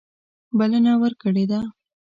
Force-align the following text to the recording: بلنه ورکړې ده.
بلنه 0.57 0.93
ورکړې 1.01 1.43
ده. 1.51 1.59